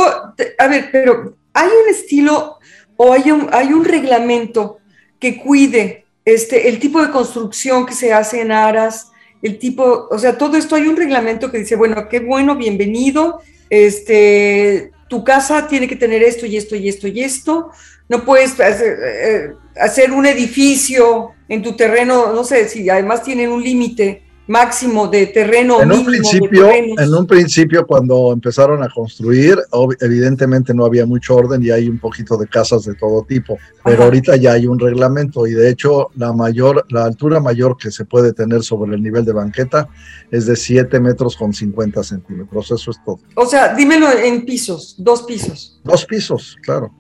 [0.58, 2.58] a ver, pero hay un estilo
[2.96, 4.80] o hay un, hay un reglamento
[5.20, 10.18] que cuide este, el tipo de construcción que se hace en aras, el tipo, o
[10.18, 15.68] sea, todo esto hay un reglamento que dice, bueno, qué bueno, bienvenido, este, tu casa
[15.68, 17.72] tiene que tener esto y esto y esto y esto,
[18.14, 23.50] no puedes hacer, eh, hacer un edificio en tu terreno, no sé, si además tienen
[23.50, 25.82] un límite máximo de terreno.
[25.82, 29.58] En un principio, en un principio cuando empezaron a construir,
[30.00, 33.96] evidentemente no había mucho orden y hay un poquito de casas de todo tipo, pero
[33.96, 34.06] Ajá.
[34.06, 38.06] ahorita ya hay un reglamento y de hecho la mayor, la altura mayor que se
[38.06, 39.90] puede tener sobre el nivel de banqueta
[40.30, 43.20] es de 7 metros con 50 centímetros, eso es todo.
[43.36, 45.80] O sea, dímelo en pisos, dos pisos.
[45.84, 46.92] Dos pisos, claro.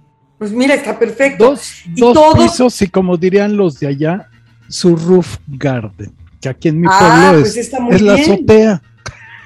[0.43, 1.51] Pues mira, está perfecto.
[1.51, 4.27] Dos, Y dos todo- pisos y como dirían los de allá,
[4.67, 8.15] su roof garden, que aquí en mi ah, pueblo pues es, está muy es la
[8.15, 8.82] azotea.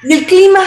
[0.03, 0.59] ¿Y el clima?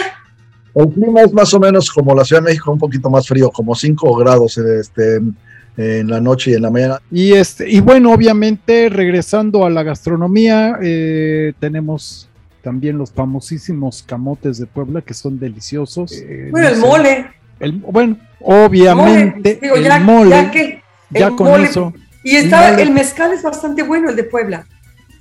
[0.73, 3.49] El clima es más o menos como la Ciudad de México, un poquito más frío,
[3.51, 5.35] como 5 grados este, en,
[5.75, 7.01] en la noche y en la mañana.
[7.11, 12.29] Y este, y bueno, obviamente, regresando a la gastronomía, eh, tenemos
[12.61, 16.13] también los famosísimos camotes de Puebla, que son deliciosos.
[16.13, 17.27] Eh, Bueno, no el sé, mole.
[17.59, 19.59] el- bueno, obviamente, Mole.
[19.61, 20.83] Digo, el ya, mole, ya que.
[21.09, 21.65] ya el con mole.
[21.65, 24.65] eso Y está, El mezcal es bastante bueno, el de Puebla.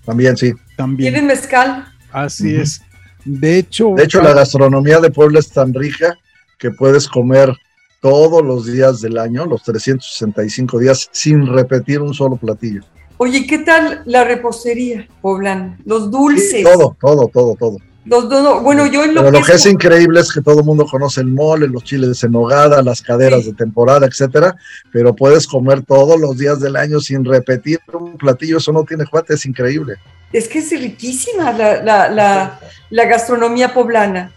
[0.04, 0.52] También, sí.
[0.76, 1.12] también.
[1.12, 1.87] ¿Tienen mezcal?
[2.12, 2.83] Así es.
[3.24, 6.18] De hecho, De hecho, la gastronomía de Puebla es tan rica
[6.59, 7.54] que puedes comer
[8.00, 12.83] todos los días del año, los 365 días, sin repetir un solo platillo.
[13.18, 15.78] Oye, ¿qué tal la repostería poblana?
[15.85, 16.50] Los dulces.
[16.50, 17.76] Sí, todo, todo, todo, todo.
[18.11, 20.40] Los, no, no, bueno, yo en lo Pero lo que que es increíble es que
[20.40, 23.51] todo el mundo conoce el mole, los chiles en nogada, las caderas Sí.
[23.53, 24.57] de temporada, etcétera,
[24.92, 29.07] pero puedes comer todos los días del año sin repetir un platillo, eso no tiene
[29.07, 29.94] cuate, es increíble.
[30.33, 34.33] Es que es riquísima la, la, la, la gastronomía poblana.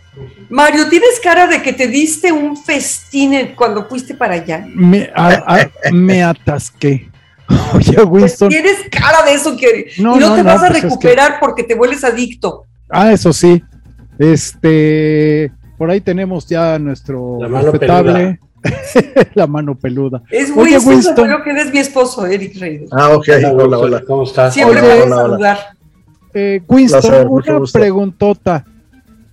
[0.50, 4.64] Mario, tienes cara de que te diste un festín cuando fuiste para allá.
[4.72, 7.10] me, a- a- me atasqué.
[7.74, 8.50] Oye, Pues Winston.
[8.50, 10.82] tienes cara de eso que No, y no, no, te no, vas a pues es
[10.84, 12.66] que- recuperar porque te vuelves adicto.
[12.90, 13.64] Ah, eso sí.
[14.20, 18.40] Este, por ahí tenemos ya nuestro La mano respetable.
[19.34, 20.22] la mano peluda.
[20.30, 21.26] Es Oye, Winston, Winston.
[21.26, 22.90] creo que eres mi esposo, Eric Reyes.
[22.94, 24.02] Ah, ok, hola, hola.
[24.08, 24.54] ¿Cómo estás?
[24.54, 25.24] Siempre Hola, puedes hola, hola.
[25.32, 25.58] saludar.
[26.34, 27.80] Eh, Winston, Placer, una gusto.
[27.80, 28.66] preguntota.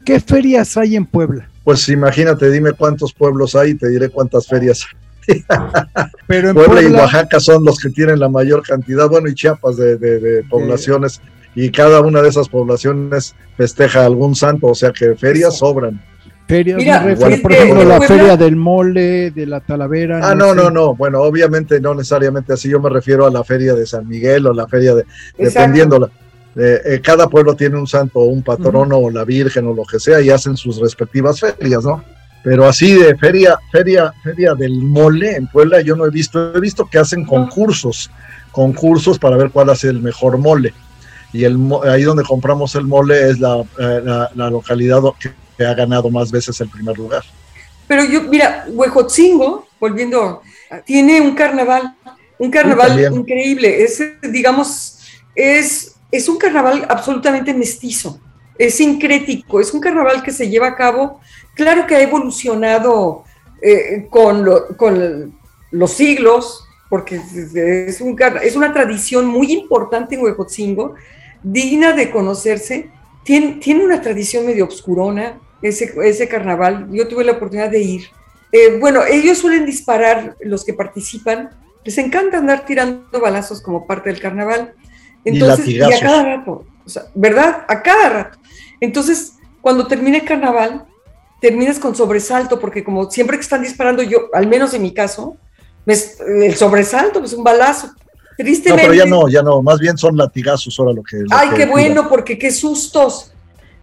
[0.04, 1.48] ¿Qué ferias hay en Puebla?
[1.62, 4.84] Pues imagínate, dime cuántos pueblos hay y te diré cuántas ferias.
[6.26, 9.34] Pero en Puebla, Puebla, y Oaxaca son los que tienen la mayor cantidad, bueno, y
[9.34, 11.20] Chiapas de, de- de poblaciones,
[11.54, 16.02] y cada una de esas poblaciones festeja algún santo, o sea que ferias sobran.
[16.46, 20.20] Ferias, Mira, me refiero, por ejemplo, la feria del mole, de la talavera.
[20.22, 22.68] Ah, no, no, no, Bueno, obviamente no necesariamente así.
[22.68, 25.04] Yo me refiero a la feria de San Miguel o la feria de,
[25.38, 26.10] dependiendo.
[26.56, 30.00] Eh, cada pueblo tiene un santo o un patrono o la virgen o lo que
[30.00, 32.02] sea y hacen sus respectivas ferias, ¿no?
[32.42, 36.60] Pero así de feria, feria, feria del mole en Puebla yo no he visto, he
[36.60, 38.10] visto que hacen concursos,
[38.50, 40.72] concursos para ver cuál hace el mejor mole.
[41.32, 46.10] Y el, ahí donde compramos el mole es la, eh, la, localidad que ha ganado
[46.10, 47.22] más veces el primer lugar.
[47.86, 50.42] Pero yo, mira, Huejotzingo, volviendo,
[50.84, 51.94] tiene un carnaval,
[52.38, 53.82] un carnaval increíble.
[53.82, 54.98] Es, digamos,
[55.34, 58.20] es es un carnaval absolutamente mestizo,
[58.58, 61.20] es sincrético, es un carnaval que se lleva a cabo,
[61.54, 63.24] claro que ha evolucionado
[63.62, 65.38] eh, con, con,
[65.72, 70.94] los siglos, porque es, un, es, una tradición muy importante en Huejotzingo,
[71.42, 72.90] digna de conocerse,
[73.24, 78.02] tiene, tiene una tradición medio obscurona, ese, ese carnaval, yo tuve la oportunidad de ir.
[78.52, 81.50] Eh, bueno, ellos suelen disparar, los que participan,
[81.84, 84.74] les encanta andar tirando balazos como parte del carnaval.
[85.24, 86.64] Entonces, y, a cada rato,
[87.14, 87.64] ¿verdad?
[87.68, 88.38] A cada rato.
[88.80, 90.86] Entonces, cuando termina el carnaval,
[91.40, 95.36] terminas con sobresalto, porque como siempre que están disparando, yo, al menos en mi caso,
[95.86, 97.94] el sobresalto, pues un balazo.
[98.40, 98.82] Tristemente.
[98.82, 101.18] No, pero ya no, ya no, más bien son latigazos ahora lo que.
[101.30, 103.32] ay, qué bueno, porque qué sustos.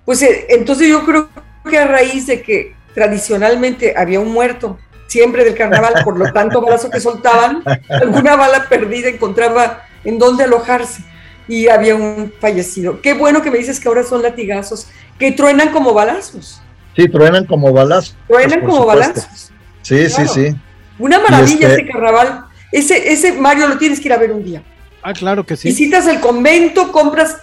[0.04, 1.30] Pues eh, entonces yo creo
[1.70, 6.60] que a raíz de que tradicionalmente había un muerto siempre del carnaval, por lo tanto,
[6.60, 11.04] balazo que soltaban, alguna bala perdida encontraba en dónde alojarse
[11.48, 13.00] y había un fallecido.
[13.02, 14.88] Qué bueno que me dices que ahora son latigazos,
[15.20, 16.62] que truenan como balazos.
[16.96, 18.15] Sí, truenan como balazos.
[18.28, 19.52] Truenan como balazos.
[19.84, 20.56] Sí, sí, sí.
[20.98, 21.88] Una maravilla este...
[21.88, 22.46] carnaval.
[22.71, 24.63] Ese, ese Mario lo tienes que ir a ver un día.
[25.01, 25.69] Ah, claro que sí.
[25.69, 27.38] Visitas el convento, compras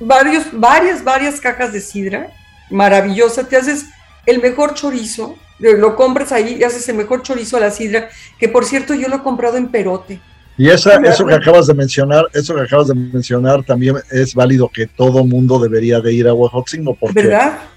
[0.00, 2.28] varios, varias, varias cajas de sidra,
[2.70, 3.86] maravillosa, te haces
[4.26, 8.48] el mejor chorizo, lo compras ahí y haces el mejor chorizo a la sidra, que
[8.48, 10.20] por cierto yo lo he comprado en perote.
[10.58, 14.70] Y esa, eso que acabas de mencionar, eso que acabas de mencionar también es válido
[14.72, 17.30] que todo mundo debería de ir a Huejotzingo porque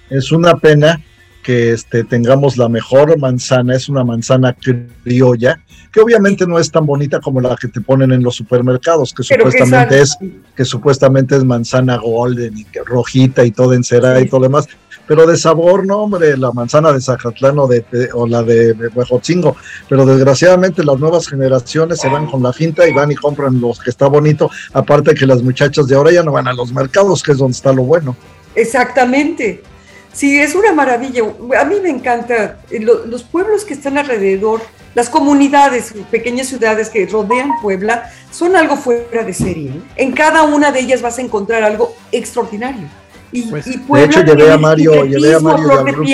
[0.10, 1.02] es una pena
[1.50, 4.56] que este, tengamos la mejor manzana, es una manzana
[5.04, 5.60] criolla,
[5.92, 9.24] que obviamente no es tan bonita como la que te ponen en los supermercados, que
[9.24, 10.16] supuestamente es,
[10.56, 14.68] que supuestamente es manzana golden y que rojita y todo encerada y todo demás,
[15.08, 17.84] pero de sabor, no, hombre, la manzana de Zacatlán o, de,
[18.14, 19.56] o la de Huejotzingo,
[19.90, 23.80] pero desgraciadamente las nuevas generaciones se van con la finta y van y compran los
[23.80, 27.24] que está bonito, aparte que las muchachas de ahora ya no van a los mercados,
[27.24, 28.16] que es donde está lo bueno.
[28.54, 29.64] Exactamente.
[30.14, 31.24] Sí, es una maravilla.
[31.60, 34.62] A mí me encanta eh, los pueblos que están alrededor,
[34.96, 39.72] las comunidades, pequeñas ciudades que rodean Puebla, son algo fuera de serie.
[39.96, 42.88] En cada una de ellas vas a encontrar algo extraordinario.
[43.32, 46.10] Y, pues, de hecho, llevé a Mario, llevé a Mario grupo.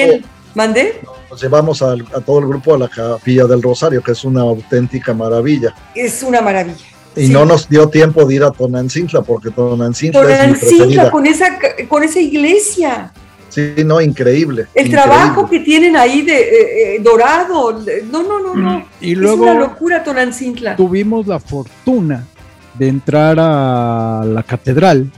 [0.53, 1.01] ¿Mandé?
[1.29, 5.13] Nos llevamos a, todo el grupo a la Capilla del Rosario, que es una auténtica
[5.13, 5.73] maravilla.
[5.93, 6.86] Es una maravilla.
[7.15, 11.58] Y no nos dio tiempo de ir a Tonancintla, porque Tonancintla, es mi con esa,
[11.88, 13.13] con esa iglesia.
[13.49, 14.67] Sí, no, increíble.
[14.73, 17.81] El trabajo que tienen ahí de eh, eh, dorado,
[18.12, 18.79] no, no, no, no.
[18.79, 20.75] Mm, y luego es una locura Tonancintla.
[20.75, 22.25] Tuvimos la fortuna
[22.73, 25.10] de entrar a la catedral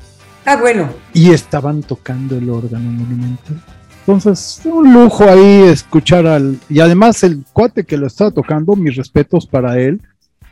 [0.47, 0.89] Ah, bueno.
[1.13, 3.61] Y estaban tocando el órgano monumental.
[3.99, 6.57] Entonces, un lujo ahí escuchar al.
[6.69, 10.01] Y además, el cuate que lo estaba tocando, mis respetos para él.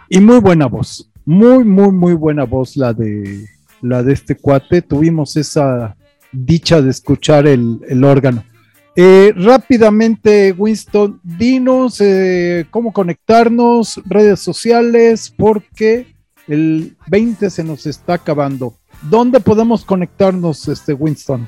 [0.09, 1.09] Y muy buena voz.
[1.23, 3.47] Muy, muy, muy buena voz la de,
[3.81, 4.81] la de este cuate.
[4.81, 5.95] Tuvimos esa
[6.31, 8.43] dicha de escuchar el, órgano.
[8.95, 16.15] Eh, rápidamente, Winston, dinos eh, cómo conectarnos, redes sociales, porque
[16.47, 18.75] el 20 se nos está acabando.
[19.01, 21.47] ¿Dónde podemos conectarnos, este Winston?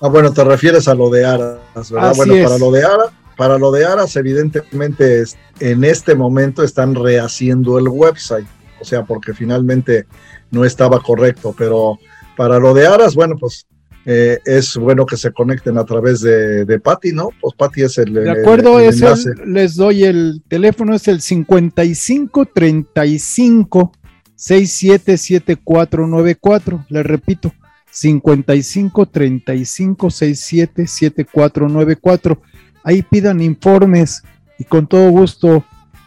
[0.00, 2.14] Ah, bueno, te refieres a lo de Aras, ¿verdad?
[2.16, 5.22] bueno, para lo de Aras, para lo de Aras, evidentemente
[5.60, 8.46] en este momento están rehaciendo el website,
[8.80, 10.06] o sea, porque finalmente
[10.50, 11.98] no estaba correcto, pero
[12.36, 13.66] para lo de Aras, bueno, pues
[14.04, 17.28] eh, es bueno que se conecten a través de, de Patti, ¿no?
[17.40, 18.14] Pues Patti es el.
[18.14, 19.00] De acuerdo, es
[19.46, 23.92] les doy el teléfono, es el 5535
[24.34, 26.86] 677494.
[26.88, 27.52] Le repito,
[27.90, 32.42] 55 35 67 7494.
[32.82, 34.24] Ahí pidan informes
[34.58, 35.64] y con todo gusto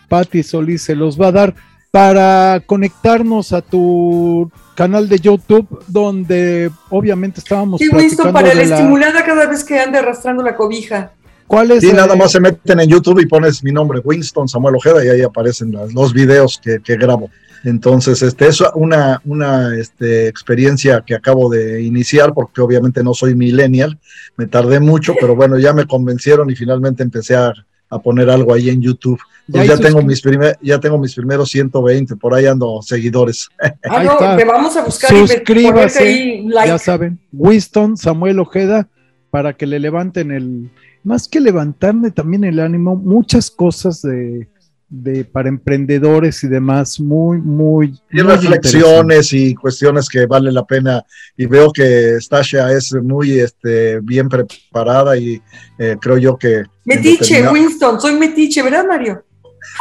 [0.10, 1.56] Patti Solís se los va a dar
[1.96, 9.24] para conectarnos a tu canal de YouTube donde obviamente estábamos sí, visto para la estimulada
[9.24, 11.14] cada vez que ande arrastrando la cobija.
[11.48, 11.80] ¿Cuál es?
[11.80, 15.08] Sí, nada más se meten en YouTube y pones mi nombre, Winston Samuel Ojeda, y
[15.08, 17.30] ahí aparecen las- los videos que, que grabo.
[17.64, 23.36] Entonces, este es una, una este, experiencia que acabo de iniciar, porque obviamente no soy
[23.36, 23.98] millennial,
[24.36, 27.54] me tardé mucho, pero bueno, ya me convencieron y finalmente empecé a,
[27.96, 29.20] a poner algo ahí en YouTube.
[29.48, 33.48] Ya Entonces, ya, tengo mis primer, ya tengo mis primeros 120, por ahí ando seguidores.
[33.62, 34.38] Ah, Ahí no, está.
[34.38, 36.70] te vamos a buscar y Suscríbase, ahí like.
[36.70, 38.88] ya saben, Winston Samuel Ojeda,
[39.30, 40.72] para que le levanten el,
[41.04, 44.48] más que levantarle también el ánimo, muchas cosas de,
[44.88, 50.66] de para emprendedores y demás, muy, muy, Y muy reflexiones y cuestiones que vale la
[50.66, 51.04] pena.
[51.36, 55.42] Y veo que Stasia es muy este, bien preparada y
[55.80, 56.64] eh, creo yo que...
[56.86, 59.24] Metiche, Winston, soy metiche, ¿verdad, Mario?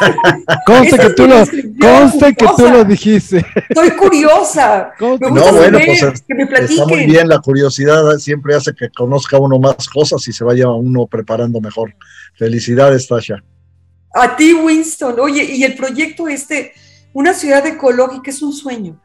[0.66, 1.36] Conste que tú lo,
[1.78, 3.44] conste que tú lo dijiste.
[3.74, 4.90] Soy curiosa.
[5.00, 5.18] No,
[5.52, 9.58] bueno, pues, es- que me Está muy bien, la curiosidad siempre hace que conozca uno
[9.58, 11.94] más cosas y se vaya uno preparando mejor.
[12.36, 13.42] Felicidades, Tasha.
[14.14, 15.18] A ti, Winston.
[15.20, 16.72] Oye, y el proyecto este,
[17.12, 19.00] una ciudad ecológica es un sueño.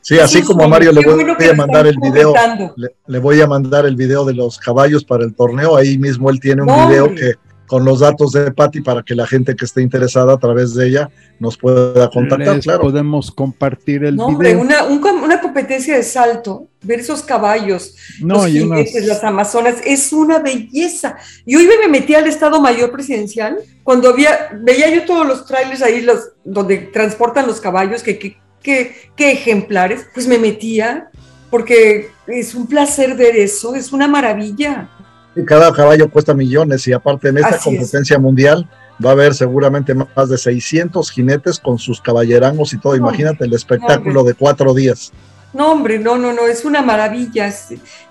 [0.00, 0.68] Sí, Es así como a.
[0.68, 2.34] Mario le voy bueno a mandar el video,
[2.76, 5.76] le, le voy a mandar el video de los caballos para el torneo.
[5.76, 7.34] Ahí mismo él tiene un video que
[7.72, 10.88] con los datos de Patty para que la gente que esté interesada a través de
[10.88, 11.08] ella
[11.40, 12.82] nos pueda contactar, Les claro.
[12.82, 18.34] podemos compartir el No, hombre, una, un una competencia de salto, ver esos caballos, no,
[18.34, 21.16] los jinetes, las amazonas, es una belleza.
[21.46, 25.80] Y hoy me metí al Estado Mayor Presidencial, cuando había, veía yo todos los trailers
[25.80, 31.08] ahí, los, donde transportan los caballos, que, que, que- qué ejemplares, pues me metía,
[31.50, 34.90] porque es un placer ver eso, es una maravilla.
[35.34, 37.76] Y cada caballo cuesta millones y aparte en esta Así es.
[37.76, 38.68] competencia mundial
[39.04, 42.94] va a haber seguramente más de 600 jinetes con sus caballerangos y todo.
[42.96, 44.32] Imagínate el espectáculo hombre.
[44.34, 45.10] de cuatro días.
[45.54, 47.52] No, hombre, no, no, no, es una maravilla.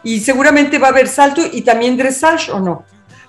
[0.03, 2.83] y seguramente va a haber salto y también dressage, ¿o no?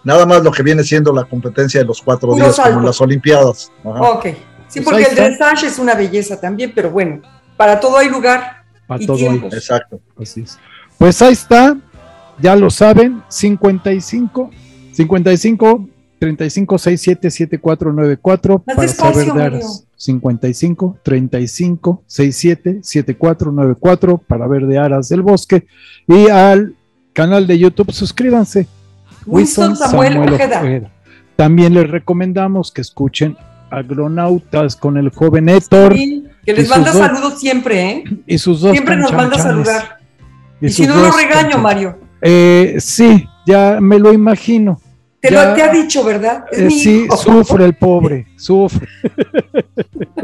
[0.04, 2.70] Nada más lo que viene siendo la competencia de los cuatro Puro días, salto.
[2.72, 3.70] como en las Olimpiadas.
[3.84, 4.00] Ajá.
[4.10, 4.24] Ok.
[4.68, 7.20] Sí, Pues porque el dressage es una belleza también, pero bueno,
[7.56, 8.64] para todo hay lugar.
[8.86, 9.52] para y todo tiempos.
[9.52, 9.58] ahí.
[9.58, 10.00] Exacto.
[10.20, 10.58] Así es.
[10.98, 11.76] Pues ahí está,
[12.42, 14.50] ya lo saben, 55,
[14.92, 19.86] 55, 35, 67, 7494 Más para despacio, saber aras.
[19.96, 25.66] 55, 35, 67, 7494 para ver de aras del bosque.
[26.06, 26.74] Y al
[27.12, 28.66] canal de YouTube, suscríbanse.
[29.26, 30.90] Winston Samuel Ojeda.
[31.36, 33.36] También les recomendamos que escuchen
[33.70, 38.04] Agronautas con el joven Héctor Sí, que y les manda dos- saludos siempre, ¿eh?
[38.26, 39.66] y sus dos Siempre nos manda canchanchanes.
[39.68, 39.98] saludar.
[40.60, 41.98] Y, sus si no lo regaño, Mario.
[42.22, 44.80] Eh, sí, ya me lo imagino.
[45.20, 46.44] Te, Ya- lo, te ha dicho, ¿verdad?
[46.50, 47.16] Es Eh, sí, hijo.
[47.16, 48.88] sufre el pobre, sufre.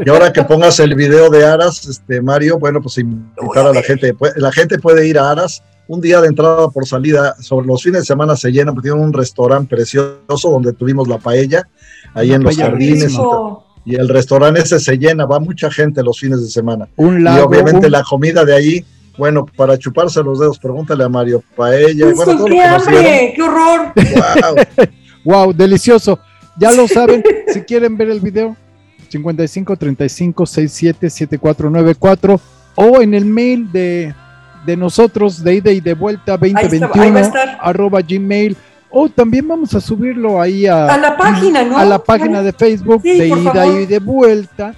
[0.05, 3.81] Y ahora que pongas el video de Aras, este Mario, bueno, pues invitar a la
[3.81, 4.13] gente.
[4.13, 7.35] Pu- La gente puede ir a Aras un día de entrada por salida.
[7.39, 11.17] Sobre los fines de semana se llena, porque tiene un restaurante precioso donde tuvimos la
[11.17, 11.63] paella,
[12.13, 13.17] ahí en los jardines.
[13.85, 16.87] Y el restaurante ese se llena, va mucha gente los fines de semana.
[16.97, 17.45] Un y lago.
[17.47, 18.85] obviamente un- la comida de ahí,
[19.19, 23.93] bueno, para chuparse los dedos, pregúntale a Mario, paella, bueno, qué hambre, qué horror.
[23.95, 24.55] Wow.
[25.25, 26.17] Wow, delicioso.
[26.57, 27.21] Ya lo saben,
[27.53, 28.55] si quieren ver el video,
[29.09, 32.39] 55 35 67 7494
[32.75, 34.13] o en el mail de,
[34.65, 37.57] de nosotros de ida y de vuelta Ahí está, ahí 2021 va a estar.
[37.61, 38.55] arroba gmail
[38.91, 41.77] o también vamos a subirlo ahí a, A la página, ¿no?
[41.77, 43.81] a la página de Facebook Sí, de ida favor.
[43.81, 44.73] y de vuelta.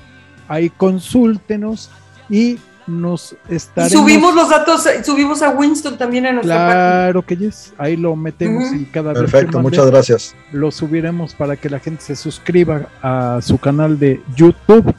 [0.48, 1.90] Ahí consúltenos
[2.30, 2.58] y
[2.92, 3.94] nos Y estaremos.
[3.94, 6.74] subimos los datos, eh, subimos a Winston también a nuestra página.
[6.74, 10.36] Claro que yes, ahí lo metemos y cada vez que Perfecto, muchas gracias.
[10.52, 14.94] lo subiremos para que la gente se suscriba a su canal de YouTube.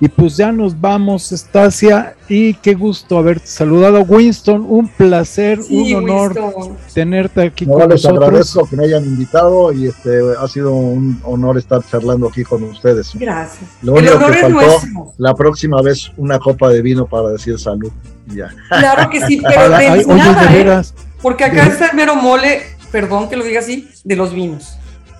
[0.00, 4.64] Y pues ya nos vamos, Estacia, y qué gusto haberte saludado, Winston.
[4.68, 6.76] Un placer, Sí, un honor Winston.
[6.94, 8.22] tenerte aquí No, con les nosotros.
[8.28, 12.62] agradezco que me hayan invitado y este ha sido un honor estar charlando aquí con
[12.62, 13.10] ustedes.
[13.14, 13.68] Gracias.
[13.82, 15.12] Lo El único honor que es faltó, nuestro.
[15.18, 17.90] la próxima vez una copa de vino para decir salud.
[18.28, 18.50] Ya.
[18.68, 20.82] Claro que sí, pero de ay, oye, nada, de ¿eh?
[21.20, 24.76] Porque acá está el mero mole, perdón que lo diga así, de los vinos.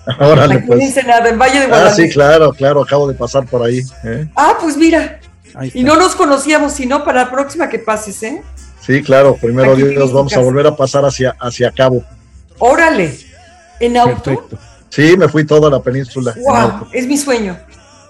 [0.19, 0.97] Órale, Aquí en pues.
[0.97, 3.81] En Valle de Ah, sí, claro, claro, acabo de pasar por ahí.
[4.03, 4.27] ¿eh?
[4.35, 5.19] Ah, pues mira,
[5.73, 8.41] y no nos conocíamos, sino para la próxima que pases, ¿eh?
[8.81, 12.03] Sí, claro, primero Aquí Dios, vamos a volver a pasar hacia, hacia Cabo.
[12.57, 13.17] Órale,
[13.79, 14.23] en auto.
[14.23, 14.57] perfecto.
[14.89, 16.33] Sí, me fui toda la península.
[16.35, 17.57] en Wow, es mi sueño.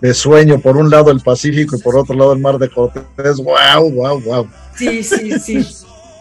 [0.02, 3.38] De sueño, por un lado el Pacífico y por otro lado el Mar de Cortés.
[3.38, 4.48] Wow, wow, wow.
[4.78, 5.68] Sí, sí, sí.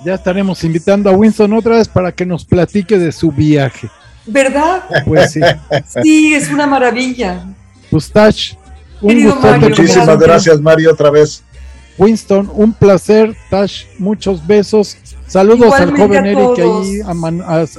[0.04, 3.88] Ya estaremos invitando a Winston otra vez para que nos platique de su viaje.
[4.28, 4.84] ¿Verdad?
[5.06, 5.40] Pues sí,
[6.02, 7.46] Sí, es una maravilla.
[7.90, 8.56] Pustache,
[9.00, 9.46] un Querido gusto.
[9.48, 10.20] Mario, Muchísimas gracias.
[10.20, 11.42] gracias, Mario, otra vez.
[11.96, 14.96] Winston, un placer, Tash, muchos besos.
[15.26, 17.00] Saludos al joven Eric que ahí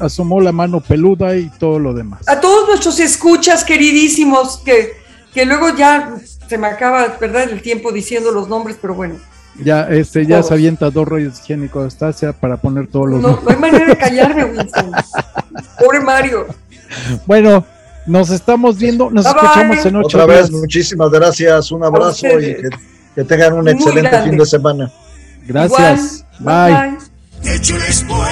[0.02, 2.28] asomó la mano peluda y todo lo demás.
[2.28, 4.94] A todos nuestros escuchas queridísimos, que,
[5.34, 6.16] que luego ya
[6.48, 7.50] se me acaba, ¿verdad?
[7.50, 9.16] El tiempo diciendo los nombres, pero bueno.
[9.64, 13.22] Ya, este, ya se avienta dos rollos higiénicos de Estasia para poner todos los.
[13.22, 14.92] No, no hay manera de callarme, Winston.
[15.80, 16.48] Pobre Mario.
[17.26, 17.66] Bueno,
[18.06, 22.56] nos estamos viendo, nos escuchamos en ocho Otra vez, muchísimas gracias, un abrazo y
[23.16, 24.92] que, tengan un excelente fin de semana.
[25.46, 26.26] Gracias.
[26.40, 26.98] bye.
[27.42, 28.29] bye.